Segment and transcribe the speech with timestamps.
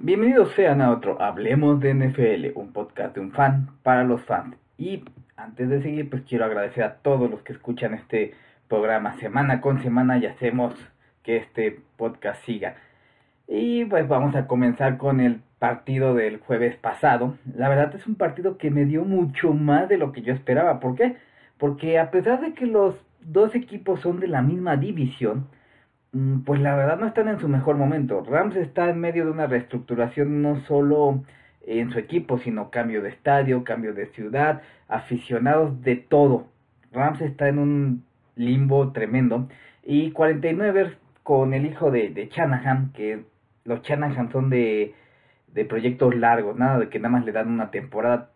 [0.00, 4.56] Bienvenidos sean a otro Hablemos de NFL, un podcast de un fan para los fans.
[4.76, 5.02] Y
[5.36, 8.32] antes de seguir, pues quiero agradecer a todos los que escuchan este
[8.68, 10.72] programa semana con semana y hacemos
[11.24, 12.76] que este podcast siga.
[13.48, 17.36] Y pues vamos a comenzar con el partido del jueves pasado.
[17.56, 20.78] La verdad es un partido que me dio mucho más de lo que yo esperaba.
[20.78, 21.16] ¿Por qué?
[21.58, 25.48] Porque a pesar de que los dos equipos son de la misma división,
[26.44, 28.24] pues la verdad no están en su mejor momento.
[28.24, 31.22] Rams está en medio de una reestructuración no solo
[31.66, 36.46] en su equipo, sino cambio de estadio, cambio de ciudad, aficionados de todo.
[36.92, 38.04] Rams está en un
[38.36, 39.48] limbo tremendo.
[39.84, 43.24] Y 49 con el hijo de, de Shanahan, que
[43.64, 44.94] los Shanahan son de,
[45.52, 48.30] de proyectos largos, nada de que nada más le dan una temporada.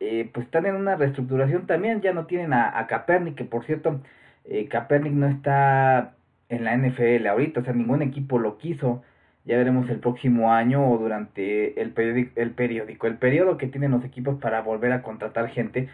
[0.00, 4.00] Eh, pues están en una reestructuración también, ya no tienen a, a que por cierto,
[4.44, 4.68] eh,
[5.10, 6.14] no está
[6.48, 9.02] en la NFL ahorita, o sea, ningún equipo lo quiso.
[9.44, 13.92] Ya veremos el próximo año o durante el periódico, el periódico, el periodo que tienen
[13.92, 15.88] los equipos para volver a contratar gente,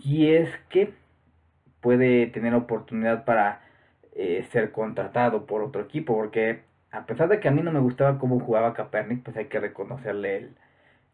[0.00, 0.92] si es que
[1.80, 3.60] puede tener oportunidad para
[4.14, 7.80] eh, ser contratado por otro equipo, porque a pesar de que a mí no me
[7.80, 10.56] gustaba cómo jugaba Kaepernick, pues hay que reconocerle el,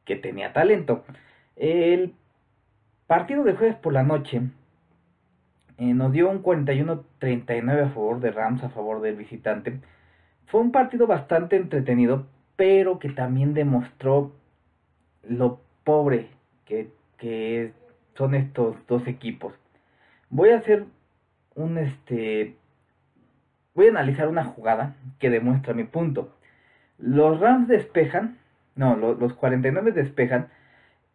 [0.05, 1.05] que tenía talento.
[1.57, 2.15] El
[3.07, 4.43] partido de jueves por la noche
[5.81, 9.81] eh, nos dio un 41-39 a favor de Rams, a favor del visitante.
[10.45, 14.33] Fue un partido bastante entretenido, pero que también demostró
[15.23, 16.29] lo pobre
[16.67, 17.73] que, que
[18.15, 19.55] son estos dos equipos.
[20.29, 20.85] Voy a hacer
[21.55, 22.57] un este
[23.75, 26.37] voy a analizar una jugada que demuestra mi punto.
[26.99, 28.37] Los Rams despejan,
[28.75, 30.49] no, los 49 despejan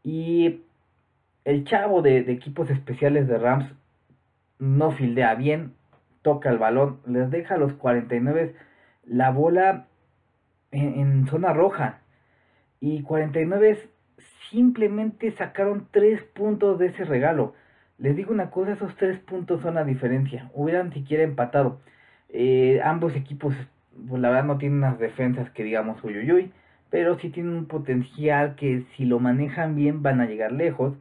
[0.01, 0.61] y
[1.43, 3.71] el chavo de, de, equipos especiales de Rams
[4.59, 5.73] no fildea bien,
[6.21, 8.55] toca el balón, les deja a los 49
[9.05, 9.87] la bola
[10.71, 11.99] en, zona roja.
[12.79, 13.89] Y 49
[14.49, 17.53] simplemente sacaron 3 puntos de ese regalo.
[17.97, 20.49] Les digo una cosa, esos 3 puntos son la diferencia.
[20.53, 21.79] Hubieran siquiera empatado.
[22.29, 23.55] Eh, ambos equipos,
[24.07, 26.51] pues la verdad no tienen unas defensas que digamos uyuyuy,
[26.89, 30.95] pero sí tienen un potencial que si lo manejan bien van a llegar lejos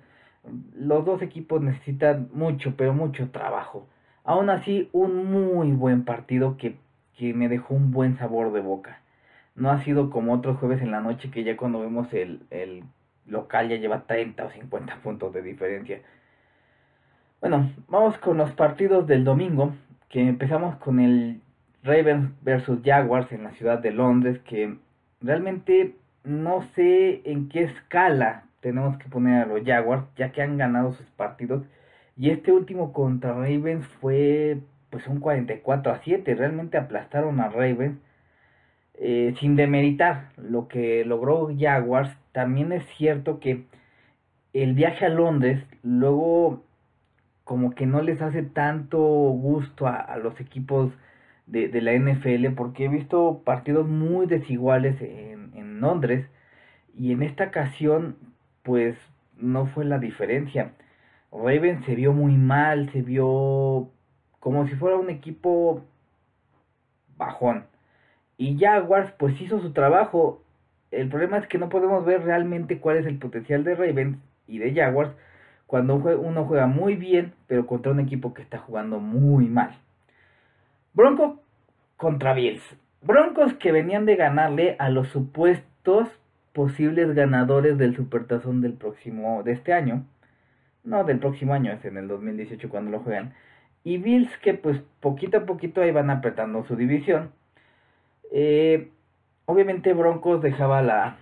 [0.75, 3.89] los dos equipos necesitan mucho, pero mucho trabajo.
[4.25, 6.77] Aún así, un muy buen partido que,
[7.17, 9.01] que me dejó un buen sabor de boca.
[9.55, 12.85] No ha sido como otros jueves en la noche que ya cuando vemos el, el
[13.27, 16.01] local ya lleva 30 o 50 puntos de diferencia.
[17.41, 19.75] Bueno, vamos con los partidos del domingo,
[20.09, 21.41] que empezamos con el
[21.83, 24.79] Ravens versus Jaguars en la ciudad de Londres, que
[25.21, 30.57] realmente no sé en qué escala tenemos que poner a los Jaguars, ya que han
[30.57, 31.67] ganado sus partidos.
[32.17, 34.59] Y este último contra Ravens fue
[34.89, 36.35] pues un 44 a 7.
[36.35, 37.99] Realmente aplastaron a Ravens.
[38.95, 43.65] Eh, sin demeritar lo que logró Jaguars, también es cierto que
[44.55, 46.63] el viaje a Londres luego
[47.43, 50.93] como que no les hace tanto gusto a, los equipos
[51.47, 56.27] de, la NFL porque he visto partidos muy desiguales en, en Londres
[56.97, 58.17] y en esta ocasión
[58.65, 58.97] pues
[59.37, 60.73] no fue la diferencia.
[61.31, 63.91] Raven se vio muy mal, se vio
[64.41, 65.85] como si fuera un equipo
[67.17, 67.67] bajón.
[68.37, 70.43] Y Jaguars pues hizo su trabajo.
[70.91, 74.59] El problema es que no podemos ver realmente cuál es el potencial de Ravens y
[74.59, 75.13] de Jaguars
[75.67, 79.79] cuando uno juega muy bien, pero contra un equipo que está jugando muy mal.
[80.93, 81.39] Broncos
[81.97, 82.63] contra Bills.
[83.03, 86.09] Broncos que venían de ganarle a los supuestos
[86.55, 90.07] posibles ganadores del Supertazón del próximo, de este año.
[90.85, 93.35] No, del próximo año, es en el 2018 cuando lo juegan.
[93.83, 97.33] Y Bills que pues poquito a poquito ahí van apretando su división.
[98.33, 98.91] Eh,
[99.47, 101.17] obviamente Broncos dejaba la,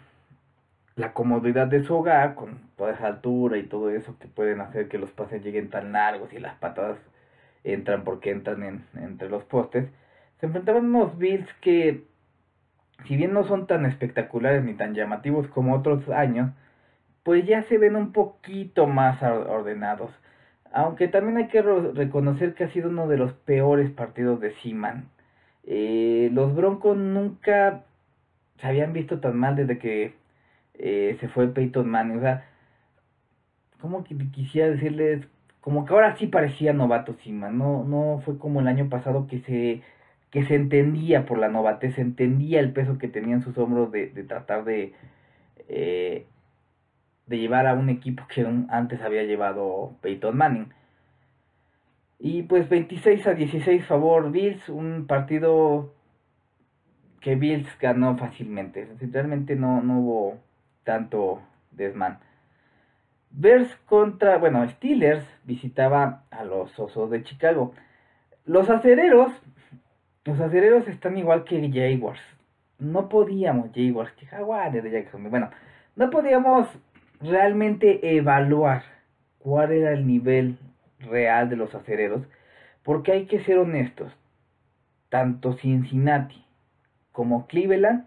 [0.97, 4.89] la comodidad de su hogar con toda esa altura y todo eso que pueden hacer
[4.89, 6.99] que los pases lleguen tan largos y las patadas
[7.65, 9.89] entran porque entran en, entre los postes.
[10.41, 12.05] Se enfrentaban unos Bills que
[13.07, 16.51] si bien no son tan espectaculares ni tan llamativos como otros años,
[17.23, 20.11] pues ya se ven un poquito más ordenados.
[20.73, 25.09] Aunque también hay que reconocer que ha sido uno de los peores partidos de Seaman.
[25.65, 27.85] Eh, los Broncos nunca
[28.59, 30.15] se habían visto tan mal desde que
[30.75, 32.19] eh, se fue Peyton Manning.
[32.19, 32.45] O sea,
[33.81, 35.27] como quisiera decirles,
[35.61, 37.59] como que ahora sí parecía novato Seaman.
[37.59, 39.83] No, no fue como el año pasado que se
[40.33, 43.93] que se entendía por la novatez, se entendía el peso que tenía en sus hombros
[43.93, 44.95] de, tratar de,
[45.69, 46.27] eh,
[47.27, 50.73] de llevar a un equipo que antes había llevado Peyton Manning.
[52.19, 55.93] Y pues 26 a 16 favor Bills, un partido
[57.21, 58.89] que Bills ganó fácilmente.
[59.01, 60.39] Realmente no, no hubo
[60.85, 61.43] tanto
[61.73, 62.21] desmán.
[63.31, 67.75] Bears contra, bueno, Steelers visitaba a los Osos de Chicago.
[68.45, 69.31] Los acereros,
[70.25, 72.21] los acereros están igual que Jaguars.
[72.79, 75.29] No podíamos, Jaguars, que Jaguares de Jackson.
[75.31, 75.51] Bueno,
[75.97, 76.69] no podíamos
[77.21, 78.83] realmente evaluar
[79.39, 80.59] cuál era el nivel
[81.01, 82.23] real de los acereros,
[82.83, 84.13] porque hay que ser honestos.
[85.09, 86.45] Tanto Cincinnati
[87.13, 88.07] como Cleveland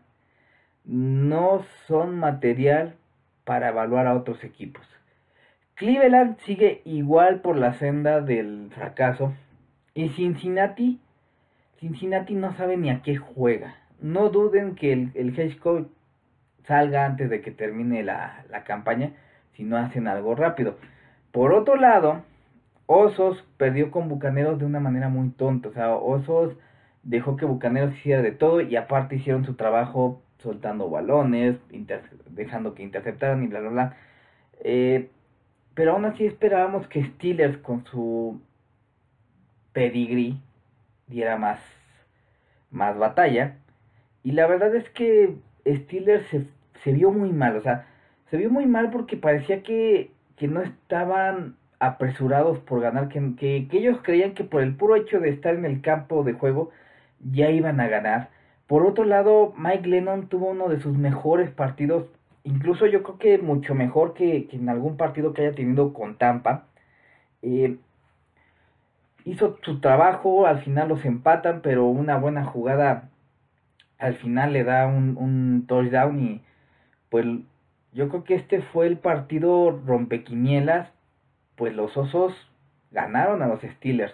[0.83, 2.95] no son material
[3.43, 4.83] para evaluar a otros equipos.
[5.75, 9.33] Cleveland sigue igual por la senda del fracaso
[9.93, 10.99] y Cincinnati,
[11.79, 13.75] Cincinnati no sabe ni a qué juega.
[14.01, 15.87] No duden que el, el head coach
[16.67, 19.11] salga antes de que termine la, la campaña
[19.55, 20.77] si no hacen algo rápido.
[21.31, 22.23] Por otro lado,
[22.87, 25.69] Osos perdió con Bucaneros de una manera muy tonta.
[25.69, 26.55] O sea, Osos
[27.03, 31.57] dejó que Bucaneros hiciera de todo y aparte hicieron su trabajo soltando balones,
[32.29, 33.97] dejando que interceptaran y bla, bla, bla.
[34.61, 35.09] Eh,
[35.73, 38.39] pero aún así esperábamos que Steelers con su
[39.73, 40.37] pedigree
[41.07, 41.59] diera más,
[42.71, 43.57] más batalla.
[44.23, 45.35] Y la verdad es que
[45.67, 46.47] Steelers se,
[46.83, 47.55] se vio muy mal.
[47.57, 47.87] O sea,
[48.29, 53.67] se vio muy mal porque parecía que, que no estaban apresurados por ganar, que, que,
[53.69, 56.71] que ellos creían que por el puro hecho de estar en el campo de juego
[57.31, 58.29] ya iban a ganar.
[58.67, 62.07] Por otro lado, Mike Lennon tuvo uno de sus mejores partidos,
[62.43, 66.67] incluso yo creo que mucho mejor que, en algún partido que haya tenido con Tampa.
[67.41, 67.77] Eh,
[69.25, 73.09] hizo su trabajo, al final los empatan, pero una buena jugada
[73.97, 76.41] al final le da un, touchdown y
[77.09, 77.25] pues
[77.93, 80.89] yo creo que este fue el partido rompequinielas,
[81.55, 82.33] pues los osos
[82.91, 84.13] ganaron a los Steelers.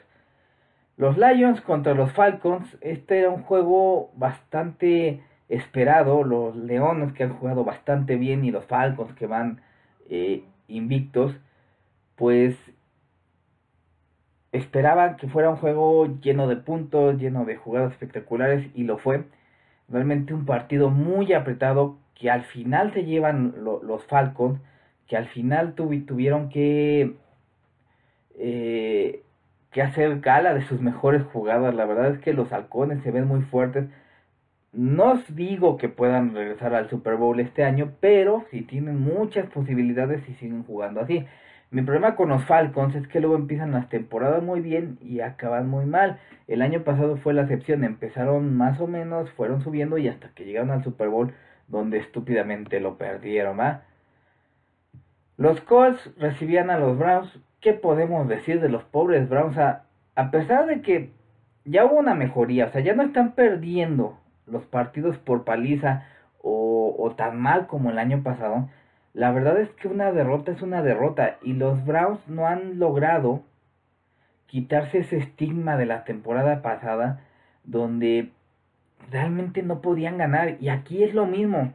[0.97, 6.23] Los Lions contra los Falcons, este era un juego bastante esperado.
[6.23, 9.61] Los Leones que han jugado bastante bien y los Falcons que van
[10.09, 11.35] eh, invictos,
[12.15, 12.55] pues
[14.51, 19.25] esperaban que fuera un juego lleno de puntos, lleno de jugadas espectaculares y lo fue.
[19.89, 24.59] Realmente un partido muy apretado que al final se llevan los Falcons,
[25.07, 27.15] que al final tuvieron que
[28.37, 29.23] eh,
[29.71, 31.73] que hacer gala de sus mejores jugadas.
[31.75, 33.85] La verdad es que los halcones se ven muy fuertes.
[34.73, 39.47] No os digo que puedan regresar al Super Bowl este año, pero sí tienen muchas
[39.49, 41.25] posibilidades y siguen jugando así.
[41.71, 45.69] Mi problema con los Falcons es que luego empiezan las temporadas muy bien y acaban
[45.69, 46.19] muy mal.
[46.47, 50.43] El año pasado fue la excepción, empezaron más o menos, fueron subiendo y hasta que
[50.43, 51.33] llegaron al Super Bowl
[51.69, 53.57] donde estúpidamente lo perdieron,
[55.37, 59.57] Los Colts recibían a los Browns ¿qué podemos decir de los pobres Browns?
[59.57, 59.83] A,
[60.15, 61.11] a pesar de que
[61.63, 66.05] ya hubo una mejoría, o sea, ya no están perdiendo los partidos por paliza
[66.41, 68.67] o, o tan mal como el año pasado,
[69.13, 73.43] la verdad es que una derrota es una derrota y los Browns no han logrado
[74.47, 77.21] quitarse ese estigma de la temporada pasada
[77.63, 78.31] donde
[79.09, 81.73] realmente no podían ganar y aquí es lo mismo,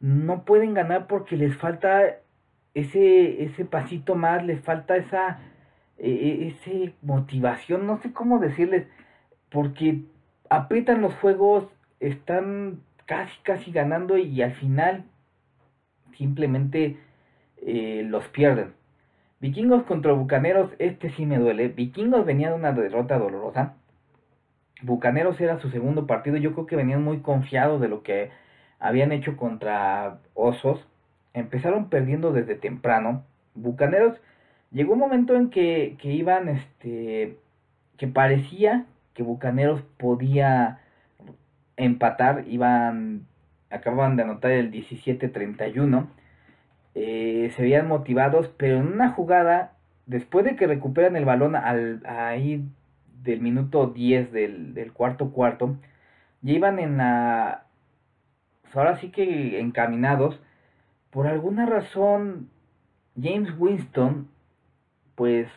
[0.00, 2.02] no pueden ganar porque les falta
[2.74, 5.38] ese, ese pasito más, le falta esa
[5.98, 8.86] e, e, ese motivación, no sé cómo decirles,
[9.50, 10.02] porque
[10.50, 11.66] aprietan los juegos,
[12.00, 15.04] están casi, casi ganando y al final
[16.16, 16.96] simplemente
[17.62, 18.74] eh, los pierden.
[19.40, 21.68] Vikingos contra Bucaneros, este sí me duele.
[21.68, 23.74] Vikingos venía de una derrota dolorosa.
[24.82, 26.36] Bucaneros era su segundo partido.
[26.36, 28.30] Yo creo que venían muy confiados de lo que
[28.78, 30.86] habían hecho contra Osos
[31.36, 33.24] empezaron perdiendo desde temprano.
[33.54, 34.18] Bucaneros
[34.72, 37.38] llegó un momento en que, que iban, este,
[37.98, 40.80] que parecía que Bucaneros podía
[41.76, 43.26] empatar, iban,
[43.70, 46.06] acababan de anotar el 17-31,
[46.94, 49.74] eh, se veían motivados, pero en una jugada,
[50.06, 52.64] después de que recuperan el balón al, ahí
[53.22, 55.76] del minuto 10 del, del cuarto cuarto,
[56.42, 57.66] ya iban en la,
[58.74, 60.40] ahora sí que encaminados,
[61.10, 62.50] por alguna razón
[63.20, 64.28] James Winston,
[65.14, 65.48] pues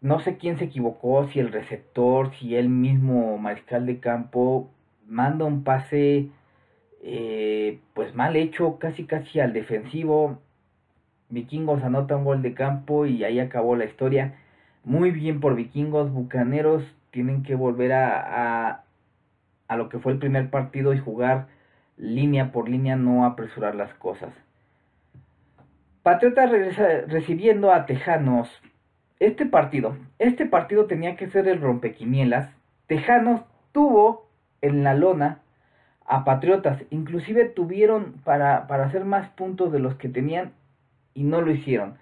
[0.00, 4.70] no sé quién se equivocó, si el receptor, si él mismo mariscal de campo,
[5.06, 6.28] manda un pase
[7.02, 10.38] eh, pues mal hecho, casi casi al defensivo.
[11.28, 14.36] Vikingos anota un gol de campo y ahí acabó la historia.
[14.84, 18.84] Muy bien por Vikingos, Bucaneros tienen que volver a, a,
[19.68, 21.48] a lo que fue el primer partido y jugar
[21.96, 24.30] línea por línea, no apresurar las cosas.
[26.02, 26.50] Patriotas
[27.08, 28.50] recibiendo a Tejanos.
[29.20, 32.50] Este partido, este partido tenía que ser el rompequinielas.
[32.86, 33.42] Tejanos
[33.72, 34.23] tuvo
[34.64, 35.40] en la lona
[36.06, 36.82] a Patriotas.
[36.90, 40.52] Inclusive tuvieron para, para hacer más puntos de los que tenían
[41.14, 41.96] y no lo hicieron.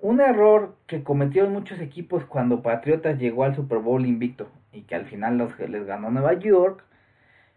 [0.00, 4.94] Un error que cometieron muchos equipos cuando Patriotas llegó al Super Bowl invicto y que
[4.94, 6.84] al final los, les ganó Nueva York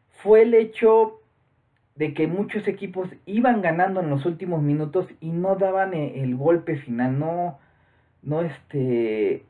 [0.09, 1.19] fue el hecho
[1.95, 6.35] de que muchos equipos iban ganando en los últimos minutos y no daban el, el
[6.35, 7.59] golpe final, no,
[8.23, 9.45] no este,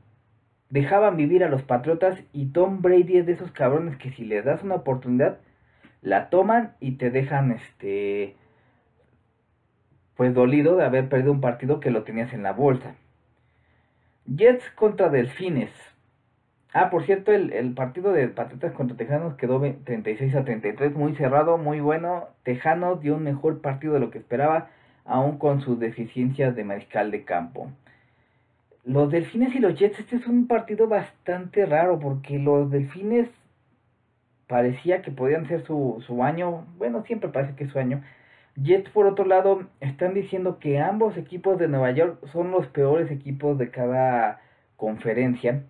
[0.74, 4.44] dejaban vivir a los Patriotas y Tom Brady es de esos cabrones que si les
[4.44, 5.38] das una oportunidad
[6.01, 8.36] la toman y te dejan este
[10.15, 12.96] pues dolido de haber perdido un partido que lo tenías en la bolsa.
[14.25, 15.70] Jets contra Delfines.
[16.74, 21.60] Ah, por cierto, el, partido de Patriotas contra Tejanos quedó 36 a 33, muy cerrado,
[21.60, 22.30] muy bueno.
[22.42, 24.70] Tejanos dio un mejor partido de lo que esperaba,
[25.06, 27.70] aún con sus deficiencias de mariscal de campo.
[28.85, 33.29] Los Delfines y los Jets, este es un partido bastante raro porque los Delfines
[34.47, 38.03] parecía que podían ser su, su año, bueno, siempre parece que es su año.
[38.61, 43.09] Jets, por otro lado, están diciendo que ambos equipos de Nueva York son los peores
[43.09, 44.41] equipos de cada
[44.75, 45.63] conferencia.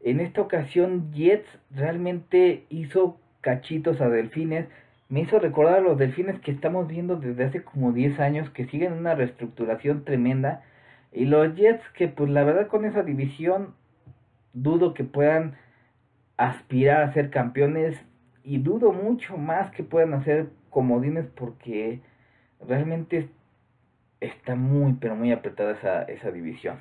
[0.00, 4.66] En esta ocasión, Jets realmente hizo cachitos a Delfines.
[5.08, 8.66] Me hizo recordar a los Delfines que estamos viendo desde hace como 10 años, que
[8.66, 10.62] siguen una reestructuración tremenda.
[11.12, 13.74] Y los Jets, que pues la verdad con esa división,
[14.52, 15.56] dudo que puedan
[16.36, 18.00] aspirar a ser campeones
[18.42, 22.00] y dudo mucho más que puedan hacer comodines porque
[22.66, 23.28] realmente
[24.20, 26.78] está muy pero muy apretada esa, esa división.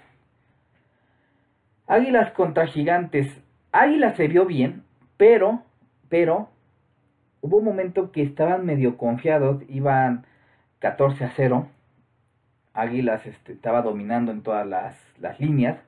[1.87, 3.27] Águilas contra Gigantes.
[3.71, 4.83] Águilas se vio bien,
[5.17, 5.63] pero,
[6.07, 6.49] pero,
[7.41, 10.25] hubo un momento que estaban medio confiados, iban
[10.79, 11.67] 14 a 0.
[12.81, 14.95] Águilas este, estaba dominando en todas las,
[15.39, 15.79] líneas.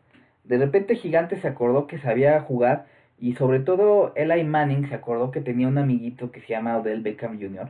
[0.44, 2.86] De repente Gigantes se acordó que sabía jugar
[3.20, 7.02] y sobre todo Eli Manning se acordó que tenía un amiguito que se llama Odell
[7.02, 7.70] Beckham Jr.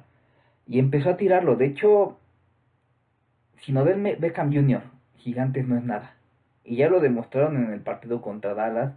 [0.68, 1.56] Y empezó a tirarlo.
[1.56, 2.18] De hecho,
[3.58, 4.82] sin Odell Beckham Jr.,
[5.18, 6.16] Gigantes no es nada.
[6.64, 8.94] Y ya lo demostraron en el partido contra Dallas.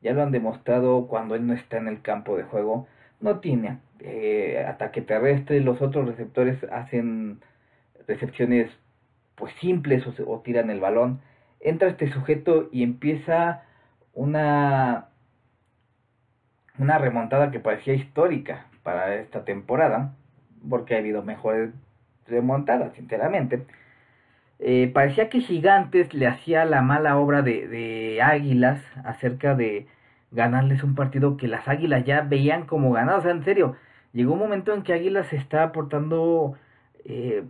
[0.00, 2.86] Ya lo han demostrado cuando él no está en el campo de juego.
[3.20, 5.60] No tiene eh, ataque terrestre.
[5.60, 7.40] Los otros receptores hacen
[8.06, 8.70] recepciones
[9.38, 11.20] pues simples o, o tiran el balón.
[11.60, 13.62] Entra este sujeto y empieza
[14.14, 15.08] una
[16.78, 20.14] una remontada que parecía histórica para esta temporada,
[20.68, 21.72] porque ha habido mejores
[22.26, 23.66] remontadas, sinceramente.
[24.60, 29.86] Eh, parecía que Gigantes le hacía la mala obra de, de, Águilas acerca de
[30.32, 33.18] ganarles un partido que las Águilas ya veían como ganado.
[33.18, 33.76] O sea, en serio,
[34.12, 36.56] llegó un momento en que Águilas se está aportando,
[37.04, 37.44] eh,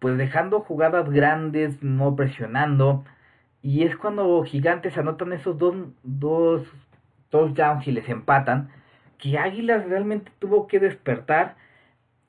[0.00, 3.04] pues dejando jugadas grandes, no presionando.
[3.62, 6.66] Y es cuando Gigantes anotan esos dos, dos
[7.30, 8.70] touchdowns y les empatan,
[9.18, 11.56] que Águilas realmente tuvo que despertar.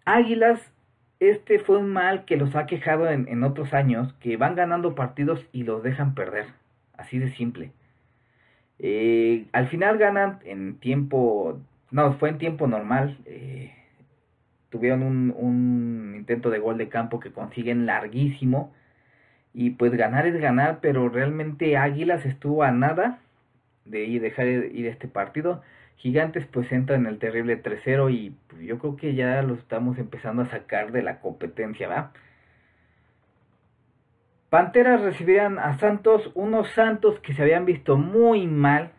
[0.06, 0.74] Águilas,
[1.20, 5.46] este fue un mal que los ha quejado en, otros años, que van ganando partidos
[5.54, 6.48] y los dejan perder.
[6.98, 7.72] Así de simple.
[8.80, 11.60] Eh, al final ganan en tiempo,
[11.92, 13.18] no, fue en tiempo normal.
[13.26, 13.74] Eh,
[14.72, 18.74] tuvieron un, un intento de gol de campo que consiguen larguísimo.
[19.54, 23.20] Y pues ganar es ganar, pero realmente Águilas estuvo a nada
[23.86, 25.62] de ir, dejar ir este partido.
[25.98, 30.00] Gigantes pues entra en el terrible 3-0 y pues, yo creo que ya lo estamos
[30.00, 32.12] empezando a sacar de la competencia, ¿va?
[34.50, 38.92] Panteras recibirán a Santos, unos Santos que se habían visto muy mal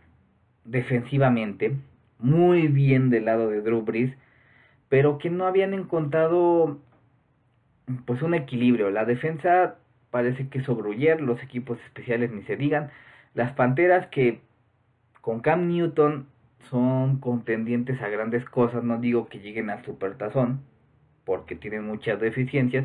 [0.64, 1.76] defensivamente,
[2.19, 4.17] muy bien del lado de Drew Brees,
[4.92, 6.78] pero que no habían encontrado
[8.04, 8.90] pues un equilibrio.
[8.90, 9.76] La defensa
[10.11, 12.90] parece que sobrehuyer, los equipos especiales ni se digan.
[13.32, 14.42] Las Panteras que
[15.22, 16.26] con Cam Newton
[16.68, 20.61] son contendientes a grandes cosas, no digo que lleguen al supertazón,
[21.25, 22.84] porque tienen muchas deficiencias.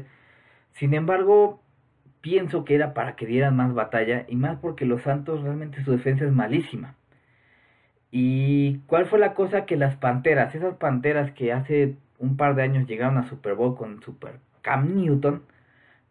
[0.75, 1.61] Sin embargo,
[2.21, 5.91] pienso que era para que dieran más batalla y más porque los Santos realmente su
[5.91, 6.95] defensa es malísima.
[8.11, 12.63] ¿Y cuál fue la cosa que las Panteras, esas Panteras que hace un par de
[12.63, 15.43] años llegaron a Super Bowl con Super Cam Newton,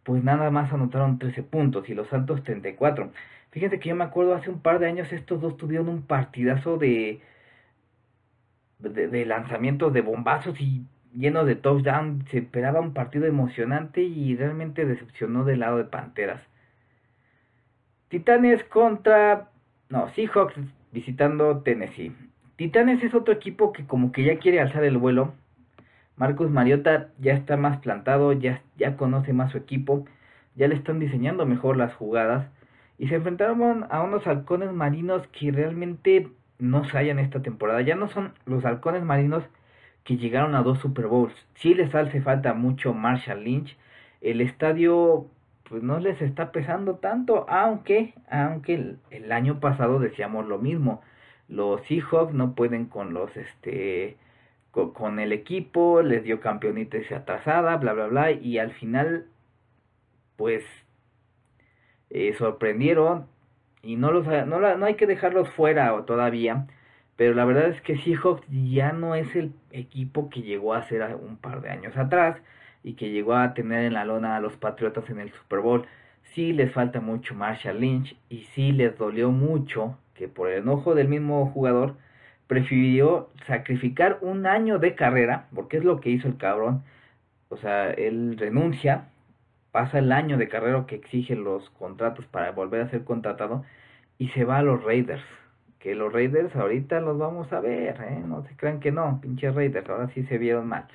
[0.03, 3.11] pues nada más anotaron 13 puntos y los Santos 34.
[3.51, 6.77] Fíjense que yo me acuerdo hace un par de años estos dos tuvieron un partidazo
[6.79, 7.21] de,
[8.79, 12.25] de, lanzamientos de bombazos y llenos de touchdown.
[12.31, 16.43] Se esperaba un partido emocionante y realmente decepcionó del lado de Panteras.
[18.09, 19.51] Titanes contra...
[19.89, 20.55] No, Seahawks
[20.97, 22.17] visitando Tennessee.
[22.57, 25.35] Titanes es otro equipo que como que ya quiere alzar el vuelo.
[26.17, 30.07] Marcus Mariota ya está más plantado, ya, ya conoce más su equipo,
[30.55, 32.47] ya le están diseñando mejor las jugadas
[32.97, 37.83] y se enfrentaron a unos halcones marinos que realmente no se hallan esta temporada.
[37.83, 39.45] Ya no son los halcones marinos
[40.03, 41.35] que llegaron a dos Super Bowls.
[41.57, 43.77] Sí les hace falta mucho Marshall Lynch.
[44.23, 45.27] El estadio
[45.69, 51.03] pues no les está pesando tanto, aunque aunque el, año pasado decíamos lo mismo.
[51.49, 54.17] Los Seahawks no pueden con los este
[54.71, 59.27] con, el equipo, les dio campeonita atrasada, bla bla bla y al final
[60.37, 60.65] pues
[62.11, 63.27] eh, sorprendieron
[63.83, 66.67] y no los no, no hay que dejarlos fuera todavía
[67.17, 71.03] pero la verdad es que Seahawks ya no es el equipo que llegó a ser
[71.17, 72.37] un par de años atrás
[72.87, 75.87] y que llegó a tener en la lona a los Patriotas en el Super Bowl.
[76.23, 80.95] Sí les falta mucho Marshall Lynch y sí les dolió mucho que por el enojo
[80.95, 81.97] del mismo jugador
[82.47, 86.85] prefirió sacrificar un año de carrera, porque es lo que hizo el cabrón.
[87.49, 89.09] O sea, él renuncia,
[89.73, 93.65] pasa el año de carrera que exigen los contratos para volver a ser contratado
[94.17, 95.25] y se va a los Raiders
[95.81, 98.23] que los Raiders ahorita los vamos a ver, ¿eh?
[98.27, 100.87] no se crean que no, pinches Raiders, ahora sí se vieron mal.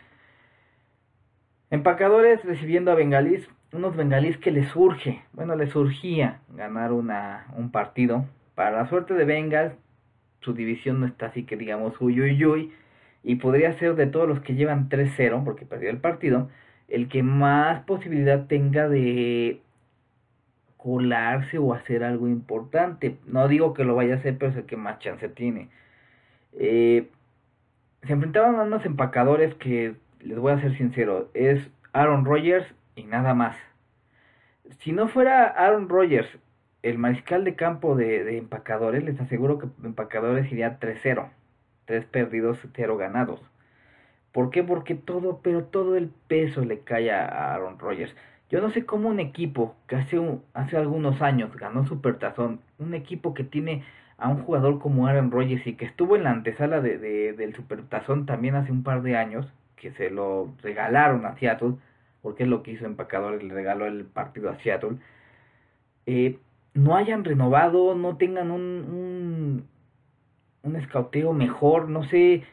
[1.72, 7.72] Empacadores recibiendo a Bengalís, unos Bengalís que les surge, bueno, les surgía ganar una, un
[7.72, 8.26] partido.
[8.56, 9.74] Para la suerte de Bengals,
[10.42, 12.74] su división no está así que digamos uy uy
[13.24, 16.50] y podría ser de todos los que llevan 3-0, porque perdió el partido,
[16.90, 19.62] el que más posibilidad tenga de
[20.76, 23.18] colarse o hacer algo importante.
[23.26, 25.70] No digo que lo vaya a hacer, pero es el que más chance tiene.
[26.54, 27.08] Eh,
[28.04, 33.04] se enfrentaban a unos empacadores que, les voy a ser sincero, es Aaron Rodgers y
[33.04, 33.56] nada más.
[34.80, 36.30] Si no fuera Aaron Rodgers
[36.84, 41.30] el mariscal de campo de, empacadores, les aseguro que empacadores iría 3-0.
[41.86, 43.42] 3 perdidos, 0 ganados.
[44.32, 44.64] ¿Por qué?
[44.64, 48.16] Porque todo, pero todo el peso le cae a Aaron Rodgers.
[48.50, 50.20] Yo no sé cómo un equipo que hace,
[50.54, 53.84] hace algunos años ganó Supertazón, un equipo que tiene
[54.18, 57.56] a un jugador como Aaron Rodgers y que estuvo en la antesala de, de, del
[57.56, 59.52] Supertazón también hace un par de años,
[59.82, 61.74] que se lo regalaron a Seattle,
[62.22, 64.98] porque es lo que hizo Empacador, le regaló el partido a Seattle,
[66.06, 66.38] eh,
[66.74, 69.68] no hayan renovado, no tengan un, un,
[70.64, 72.44] un escauteo mejor, no sé,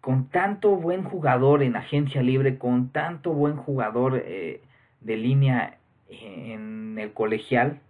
[0.00, 4.62] con tanto buen jugador en agencia libre, con tanto buen jugador eh,
[5.00, 7.80] de línea en el colegial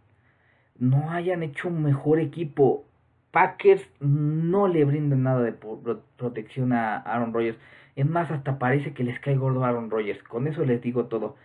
[0.78, 2.84] no hayan hecho un mejor equipo.
[3.30, 7.58] Packers no le brindan nada de protección a Aaron Rodgers.
[7.96, 10.22] Es más, hasta parece que les cae gordo Aaron Rodgers.
[10.24, 11.36] Con eso les digo todo.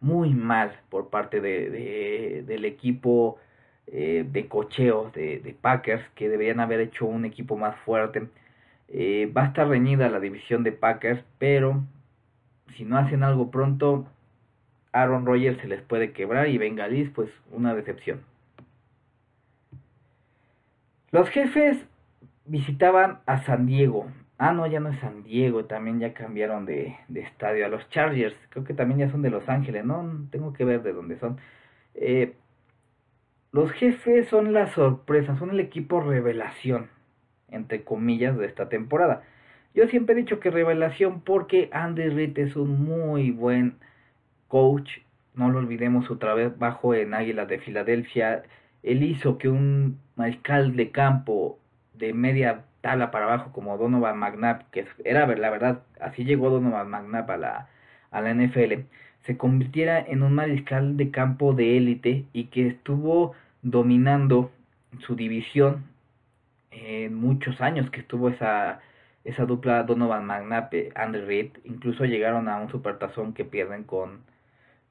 [0.00, 3.38] Muy mal por parte de, del equipo
[3.86, 8.28] eh, de cocheo de, Packers, que deberían haber hecho un equipo más fuerte.
[8.88, 11.82] Eh, va a estar reñida la división de Packers, pero
[12.76, 14.06] si no hacen algo pronto,
[14.92, 18.22] Aaron Rodgers se les puede quebrar y Bengalis pues una decepción.
[21.10, 21.78] Los jefes
[22.44, 24.06] visitaban a San Diego.
[24.38, 28.36] Ah, no, ya no es San Diego, también ya cambiaron de, estadio a los Chargers.
[28.50, 30.28] Creo que también ya son de Los Ángeles, ¿no?
[30.30, 31.38] Tengo que ver de dónde son.
[31.94, 32.34] Eh,
[33.50, 36.88] los jefes son la sorpresa, son el equipo revelación,
[37.48, 39.22] entre comillas, de esta temporada.
[39.74, 43.78] Yo siempre he dicho que revelación porque Andy Reid es un muy buen
[44.48, 44.98] coach,
[45.34, 48.44] no lo olvidemos otra vez, bajo en Águilas de Filadelfia,
[48.82, 51.58] él hizo que un mariscal de campo
[51.94, 56.90] de media tala para abajo como Donovan McNabb, que era la verdad, así llegó Donovan
[56.90, 57.68] McNabb a la,
[58.10, 58.84] a la NFL,
[59.22, 64.50] se convirtiera en un mariscal de campo de élite y que estuvo dominando
[65.00, 65.84] su división
[66.70, 68.80] en muchos años que estuvo esa
[69.24, 74.22] esa dupla Donovan McNabb Andy Reid incluso llegaron a un supertazón que pierden con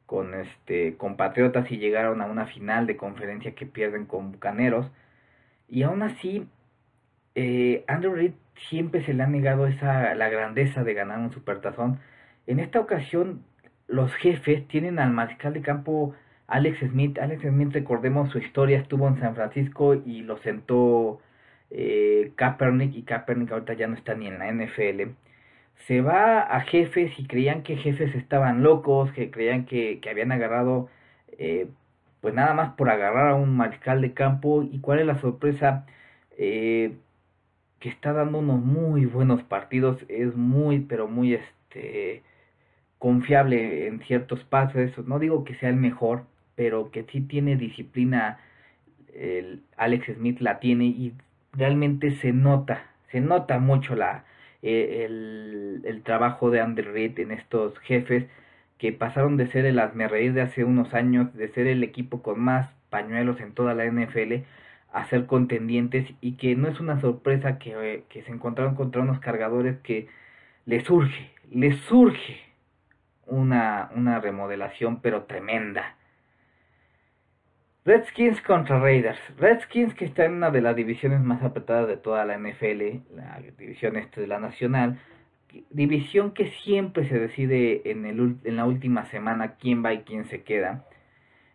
[0.08, 4.88] con este compatriotas y llegaron a una final de conferencia que pierden con Bucaneros.
[5.70, 6.48] Y aún así
[7.40, 8.34] eh, Andrew Reid
[8.70, 12.00] siempre se le ha negado esa la grandeza de ganar un supertazón
[12.48, 13.44] en esta ocasión
[13.88, 16.16] los jefes tienen al mariscal de campo
[16.48, 21.22] Alex Smith Alex Smith recordemos su historia estuvo en San Francisco y lo sentó
[21.70, 25.12] eh, Kaepernick y Kaepernick ahorita ya no está ni en la NFL
[25.86, 30.32] se va a jefes y creían que jefes estaban locos, que creían que, que habían
[30.32, 30.90] agarrado,
[31.38, 31.70] eh,
[32.22, 34.64] pues nada más por agarrar a un mariscal de campo.
[34.64, 35.86] ¿Y cuál es la sorpresa?
[36.38, 36.98] Eh,
[37.80, 42.24] que está dando unos muy buenos partidos, es muy, pero muy este
[43.00, 44.98] confiable en ciertos pases.
[45.00, 46.24] No digo que sea el mejor,
[46.56, 48.40] pero que sí tiene disciplina.
[49.14, 51.14] El Alex Smith la tiene y
[51.54, 54.26] realmente se nota, se nota mucho la,
[54.62, 58.26] eh, el, el, trabajo de Andrew Reid en estos jefes
[58.78, 62.40] que pasaron de ser el reír de hace unos años, de ser el equipo con
[62.40, 64.44] más pañuelos en toda la NFL,
[64.92, 69.20] a ser contendientes y que no es una sorpresa que, que se encontraron contra unos
[69.20, 70.08] cargadores que
[70.66, 72.42] le surge, le surge
[73.26, 75.96] una, una remodelación pero tremenda.
[77.86, 79.18] Redskins contra Raiders.
[79.38, 83.42] Redskins que está en una de las divisiones más apretadas de toda la NFL, la
[83.58, 85.00] división este de la Nacional.
[85.70, 90.26] División que siempre se decide en, el, en la última semana quién va y quién
[90.26, 90.84] se queda.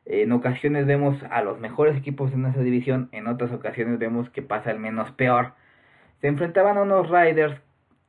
[0.05, 4.43] En ocasiones vemos a los mejores equipos en esa división, en otras ocasiones vemos que
[4.43, 5.55] pasa el menos peor.
[6.21, 7.61] Se enfrentaban a unos Riders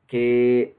[0.08, 0.76] que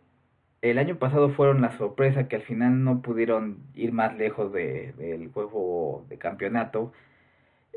[0.62, 5.30] el año pasado fueron la sorpresa que al final no pudieron ir más lejos del
[5.32, 6.92] juego de campeonato.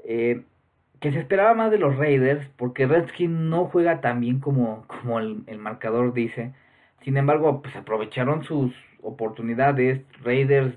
[0.05, 0.43] Eh,
[0.99, 5.19] que se esperaba más de los Raiders porque Redskin no juega tan bien como, como
[5.19, 6.53] el, el, marcador dice.
[7.03, 10.01] Sin embargo, pues aprovecharon sus oportunidades.
[10.23, 10.75] Raiders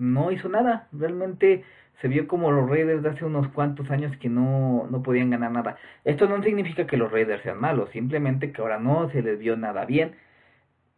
[0.00, 0.88] no hizo nada.
[0.92, 1.64] Realmente
[2.00, 5.52] se vio como los Raiders de hace unos cuantos años que no, no podían ganar
[5.52, 5.76] nada.
[6.04, 9.56] Esto no significa que los Raiders sean malos, simplemente que ahora no se les vio
[9.56, 10.16] nada bien.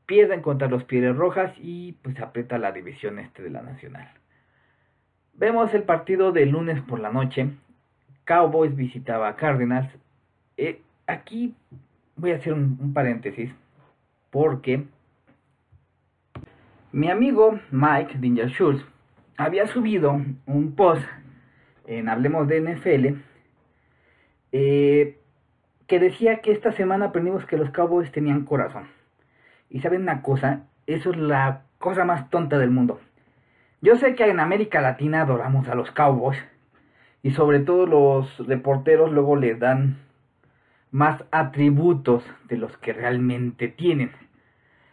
[0.07, 4.09] Pierden contra los Pieles Rojas y pues aprieta la división este de la Nacional.
[5.35, 7.51] Vemos el partido de lunes por la noche.
[8.25, 9.89] Cowboys visitaba a Cardinals.
[10.57, 11.55] Eh, aquí
[12.17, 13.51] voy a hacer un, un paréntesis
[14.31, 14.85] porque
[16.93, 18.92] mi amigo Mike Dinger Schultz
[19.37, 20.13] había subido
[20.47, 21.03] un post
[21.87, 23.19] en Hablemos de NFL
[24.53, 25.19] eh,
[25.87, 28.89] que decía que esta semana aprendimos que los Cowboys tenían corazón.
[29.69, 33.01] Y saben una cosa, eso es la cosa más tonta del mundo.
[33.81, 36.39] Yo sé que en América Latina adoramos a los Cowboys
[37.23, 39.97] y sobre todo los reporteros luego les dan
[40.91, 44.13] más atributos de los que realmente tienen.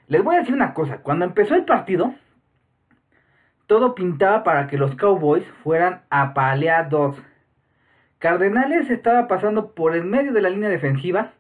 [0.08, 2.15] Les voy a decir una cosa, cuando empezó el partido,
[3.69, 7.15] todo pintaba para que los Cowboys fueran apaleados.
[8.17, 11.34] Cardenales estaba pasando por el medio de la línea defensiva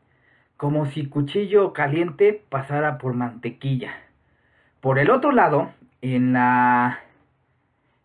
[0.55, 3.93] como si cuchillo caliente pasara por mantequilla.
[4.79, 5.71] Por el otro lado,
[6.03, 6.99] en la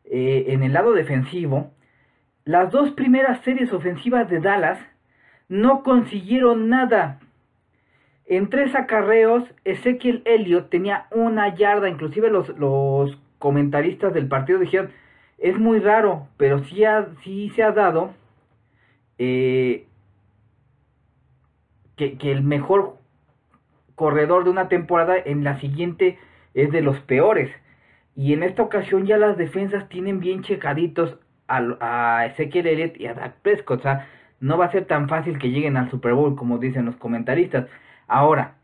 [0.07, 1.71] eh, en el lado defensivo,
[2.47, 4.79] las dos primeras series ofensivas de Dallas
[5.51, 7.21] no consiguieron nada.
[8.25, 14.89] En tres acarreos, Ezequiel Elliott tenía una yarda, inclusive los, los comentaristas del partido dijeron,
[15.37, 16.83] es muy raro, pero sí,
[17.23, 18.15] sí se ha dado
[19.19, 19.87] eh,
[21.95, 22.97] que, que, el mejor
[23.97, 26.19] corredor de una temporada en la siguiente
[26.55, 27.51] es de los peores.
[28.17, 33.09] Y en esta ocasión ya las defensas tienen bien checaditos a, a Ezequiel Elliott y
[33.09, 33.81] a Dak Prescott.
[33.81, 34.09] O sea,
[34.41, 37.69] no va a ser tan fácil que lleguen al Super Bowl como dicen los comentaristas.
[38.07, 38.55] Ahora,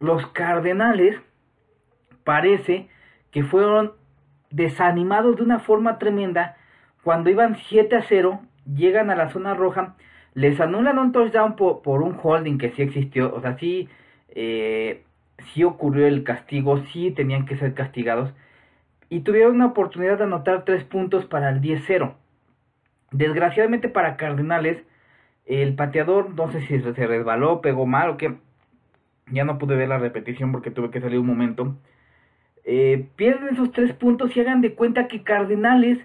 [0.00, 1.20] los Cardenales
[2.24, 2.88] parece
[3.30, 3.92] que fueron
[4.52, 6.56] desanimados de una forma tremenda,
[7.02, 8.40] cuando iban 7 a 0,
[8.72, 9.96] llegan a la zona roja,
[10.34, 13.88] les anulan un touchdown por, un holding que sí existió, o sea, sí,
[14.28, 15.02] eh,
[15.52, 18.32] sí ocurrió el castigo, sí tenían que ser castigados,
[19.08, 22.14] y tuvieron una oportunidad de anotar 3 puntos para el 10-0.
[23.10, 24.82] Desgraciadamente para Cardinales,
[25.44, 28.36] el pateador, no sé si se resbaló, pegó mal o qué,
[29.30, 31.76] ya no pude ver la repetición porque tuve que salir un momento
[32.64, 35.98] eh, pierden esos tres puntos y hagan de cuenta que Cardenales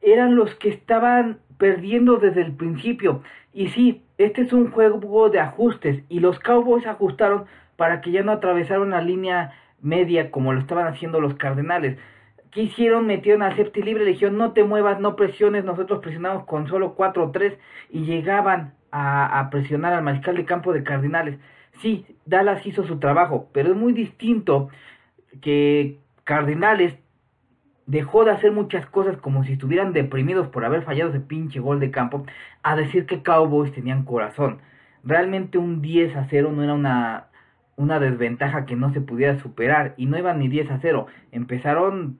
[0.00, 3.22] eran los que estaban perdiendo desde el principio.
[3.52, 8.22] Y sí, este es un juego de ajustes y los Cowboys ajustaron para que ya
[8.22, 11.98] no atravesaron la línea media como lo estaban haciendo los Cardenales.
[12.50, 13.06] ¿Qué hicieron?
[13.06, 16.94] Metieron a safety libre, le dijeron no te muevas, no presiones, nosotros presionamos con solo
[16.94, 17.58] 4 o 3
[17.90, 21.38] y llegaban a, presionar al mariscal de campo de Cardenales.
[21.82, 24.70] Sí, Dallas hizo su trabajo, pero es muy distinto
[25.40, 26.98] que Cardinales
[27.88, 31.80] dejó de hacer muchas cosas como si estuvieran deprimidos por haber fallado ese pinche gol
[31.80, 32.24] de campo,
[32.62, 34.58] a decir que Cowboys tenían corazón.
[35.04, 37.28] Realmente un 10 a 0 no era una,
[37.76, 41.06] una desventaja que no se pudiera superar y no iban ni 10 a 0.
[41.32, 42.18] Empezaron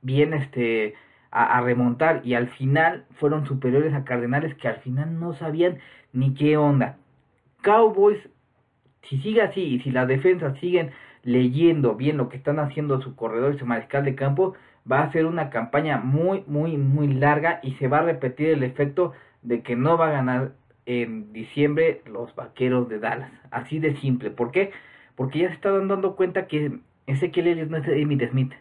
[0.00, 0.94] bien este
[1.30, 5.78] a, a, remontar y al final fueron superiores a Cardenales que al final no sabían
[6.14, 6.96] ni qué onda.
[7.60, 8.30] Cowboys,
[9.02, 10.92] si sigue así y si las defensas siguen
[11.26, 14.54] leyendo bien lo que están haciendo su corredor y su mariscal de campo,
[14.90, 18.62] va a ser una campaña muy, muy, muy larga y se va a repetir el
[18.62, 19.12] efecto
[19.42, 20.52] de que no va a ganar
[20.86, 23.32] en diciembre los vaqueros de Dallas.
[23.50, 24.30] Así de simple.
[24.30, 24.70] ¿Por qué?
[25.16, 28.52] Porque ya se están dando cuenta que Ezequiel Elliott no es Emmitt Smith.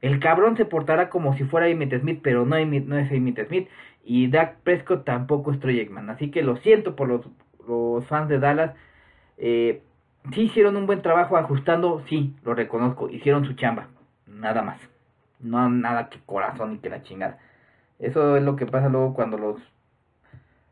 [0.00, 3.68] El cabrón se portará como si fuera Emmitt Smith, pero no, no es Emmitt Smith.
[4.04, 6.10] Y Dak Prescott tampoco es Troy Aikman.
[6.10, 7.28] Así que lo siento por los,
[7.66, 8.76] los fans de Dallas.
[9.36, 9.82] Eh,
[10.32, 13.88] sí hicieron un buen trabajo ajustando, sí, lo reconozco, hicieron su chamba,
[14.26, 14.78] nada más.
[15.40, 17.38] No nada que corazón y que la chingada.
[17.98, 19.60] Eso es lo que pasa luego cuando los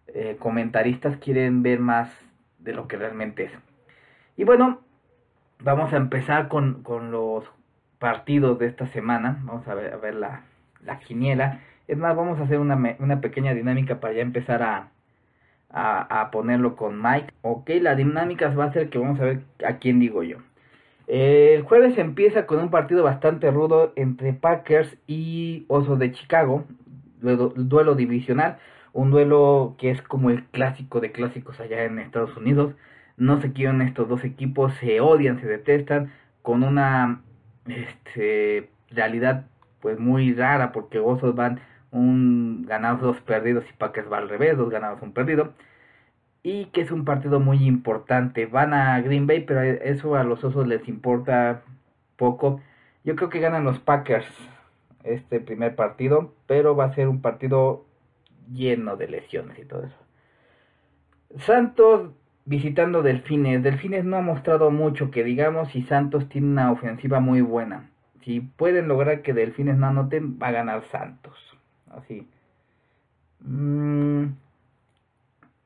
[0.09, 2.11] eh, comentaristas quieren ver más
[2.59, 3.53] de lo que realmente es.
[4.37, 4.81] Y bueno,
[5.61, 7.45] vamos a empezar con, con los
[7.99, 9.41] partidos de esta semana.
[9.43, 10.43] Vamos a ver, a ver la,
[10.85, 11.61] la quiniela.
[11.87, 14.92] Es más, vamos a hacer una, una pequeña dinámica para ya empezar a,
[15.73, 17.33] a, ponerlo con Mike.
[17.43, 20.39] Ok, la dinámica va a ser que vamos a ver a quién digo yo.
[21.07, 26.65] El jueves empieza con un partido bastante rudo entre Packers y Osos de Chicago.
[27.21, 28.59] Duelo, duelo divisional.
[28.93, 32.75] Un duelo que es como el clásico de clásicos allá en Estados Unidos.
[33.17, 36.13] No se quieren estos dos equipos, se odian, se detestan.
[36.43, 37.23] Con una
[37.67, 39.47] este, realidad
[39.81, 41.61] pues muy rara porque Osos van
[41.93, 45.53] un ganados, dos perdidos y Packers va al revés, dos ganados, un perdido.
[46.43, 48.47] Y que es un partido muy importante.
[48.47, 51.63] Van a Green Bay, pero eso a los Osos les importa
[52.17, 52.61] poco.
[53.05, 54.27] Yo creo que ganan los Packers
[55.05, 57.85] este primer partido, pero va a ser un partido
[58.53, 59.97] lleno de lesiones y todo eso.
[61.39, 62.11] Santos
[62.45, 63.63] visitando Delfines.
[63.63, 67.91] Delfines no ha mostrado mucho que digamos y Santos tiene una ofensiva muy buena.
[68.25, 71.52] Si pueden lograr que Delfines no anoten, va a ganar Santos.
[71.93, 72.27] Así.
[73.41, 74.35] Mm.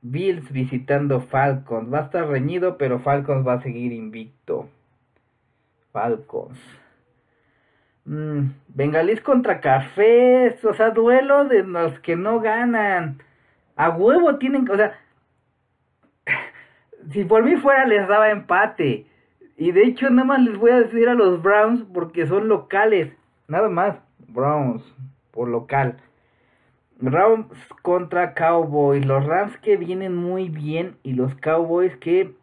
[0.02, 1.92] Bills visitando Falcons.
[1.92, 4.68] Va a estar reñido, pero Falcons va a seguir invicto.
[5.92, 6.58] Falcons.
[8.04, 8.50] Mm.
[8.68, 10.64] Bengalís contra Cafés.
[10.64, 13.22] O sea, duelo de los que no ganan.
[13.76, 14.98] A huevo tienen, o sea,
[17.10, 19.06] si por mí fuera les daba empate.
[19.58, 23.12] Y de hecho nada más les voy a decir a los Browns porque son locales.
[23.48, 23.96] Nada más.
[24.28, 24.82] Browns
[25.30, 25.96] por local.
[27.00, 27.46] Rams
[27.82, 29.04] contra Cowboys.
[29.04, 32.34] Los Rams que vienen muy bien y los Cowboys que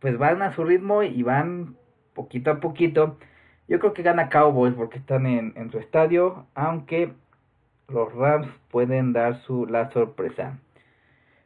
[0.00, 1.76] pues van a su ritmo y van
[2.14, 3.18] poquito a poquito.
[3.68, 7.12] Yo creo que gana Cowboys porque están en, su estadio, aunque
[7.88, 10.58] los Rams pueden dar su la sorpresa.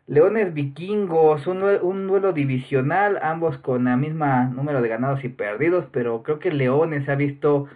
[0.06, 5.86] Leones vikingos, un, un, duelo divisional, ambos con la misma número de ganados y perdidos,
[5.92, 7.68] pero creo que Leones ha visto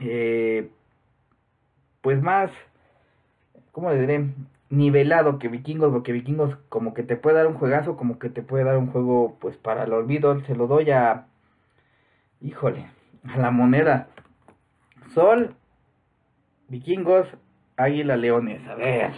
[0.00, 0.70] eh,
[2.00, 2.50] pues más,
[3.74, 4.30] ¿cómo le diré?
[4.70, 8.42] Nivelado que vikingos, porque vikingos como que te puede dar un juegazo, como que te
[8.42, 11.26] puede dar un juego pues para el olvido, se lo doy a,
[12.40, 12.86] híjole,
[13.28, 14.08] a la moneda.
[15.12, 15.54] Sol,
[16.68, 17.28] vikingos,
[17.76, 19.12] águila, leones, a ver,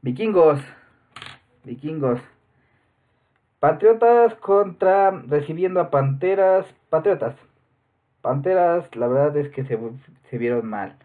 [0.00, 0.60] vikingos.
[1.64, 2.20] Vikingos.
[3.58, 6.66] Patriotas contra recibiendo a Panteras.
[6.88, 7.36] Patriotas.
[8.22, 9.78] Panteras, la verdad es que se,
[10.30, 10.96] se vieron mal.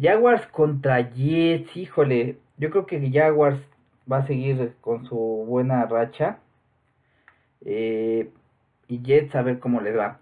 [0.00, 2.38] Jaguars contra Jets, híjole.
[2.56, 3.60] Yo creo que Jaguars
[4.10, 6.38] va a seguir con su buena racha.
[7.64, 8.30] Eh,
[8.88, 10.18] y Jets a ver cómo les va.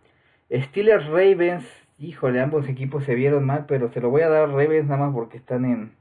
[0.50, 1.64] Steelers Ravens,
[1.98, 5.06] híjole, ambos equipos se vieron mal, pero se lo voy a dar a Ravens nada
[5.06, 5.92] más porque están en,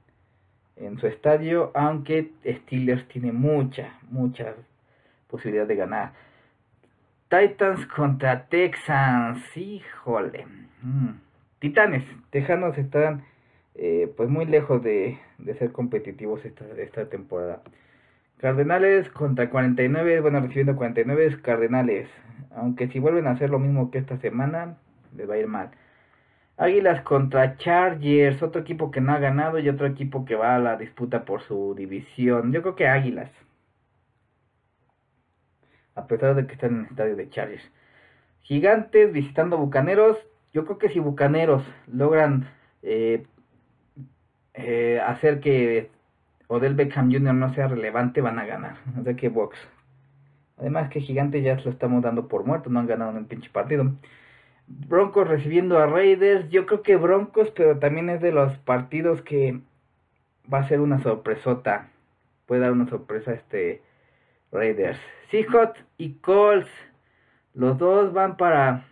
[0.75, 4.55] en su estadio, aunque Steelers tiene mucha, mucha
[5.29, 6.13] posibilidad de ganar.
[7.29, 10.45] Titans contra Texans, híjole.
[10.81, 11.09] Mm.
[11.59, 13.23] Titanes, Tejanos están
[13.77, 17.61] eh, pues muy lejos de, de ser competitivos esta, esta temporada.
[18.37, 22.09] Cardenales contra 49, bueno, recibiendo 49 Cardenales.
[22.55, 24.77] Aunque si vuelven a hacer lo mismo que esta semana,
[25.15, 25.71] les va a ir mal.
[26.57, 30.59] Águilas contra Chargers, otro equipo que no ha ganado y otro equipo que va a
[30.59, 32.51] la disputa por su división.
[32.51, 33.31] Yo creo que Águilas.
[35.95, 37.71] A pesar de que están en el estadio de Chargers.
[38.41, 40.17] Gigantes visitando Bucaneros.
[40.53, 42.49] Yo creo que si Bucaneros logran
[42.81, 43.25] eh,
[44.57, 45.89] eh, hacer que
[46.47, 47.33] Odell Beckham Jr.
[47.33, 48.77] no sea relevante, van a ganar.
[48.99, 49.57] O sea que Box.
[50.57, 53.49] Además que Gigantes ya lo estamos dando por muerto, no han ganado en un pinche
[53.51, 53.91] partido.
[54.67, 56.49] Broncos recibiendo a Raiders.
[56.49, 59.61] Yo creo que Broncos, pero también es de los partidos que
[60.51, 61.89] va a ser una sorpresota.
[62.47, 63.81] Puede dar una sorpresa este
[64.51, 64.99] Raiders.
[65.29, 66.69] Seahawks y Colts.
[67.53, 68.85] Los dos van para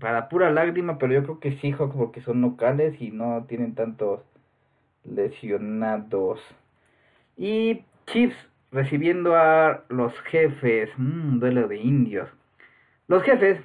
[0.00, 4.22] para pura lágrima, pero yo creo que Seahawks porque son locales y no tienen tantos
[5.04, 6.40] lesionados.
[7.36, 8.36] Y Chiefs
[8.72, 10.90] recibiendo a los jefes.
[10.98, 12.28] un duelo de indios.
[13.08, 13.60] Los jefes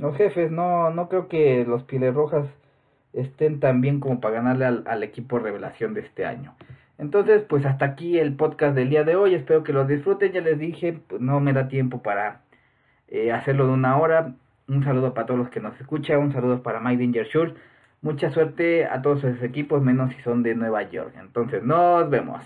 [0.00, 2.46] los jefes, no, no creo que los Pieles Rojas
[3.12, 6.54] estén tan bien como para ganarle al, equipo revelación de este año.
[6.98, 9.34] Entonces, pues hasta aquí el podcast del día de hoy.
[9.34, 10.32] Espero que lo disfruten.
[10.32, 12.42] Ya les dije, pues no me da tiempo para
[13.08, 14.34] eh, hacerlo de una hora.
[14.68, 16.18] Un saludo para todos los que nos escuchan.
[16.18, 17.58] Un saludo para Mike Danger Schultz.
[18.06, 21.12] Mucha suerte a todos esos equipos, menos si son de Nueva York.
[21.18, 22.40] Entonces, nos vemos.